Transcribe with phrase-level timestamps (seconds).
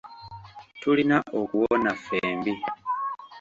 [0.81, 2.53] Tulina okuwona ffembi.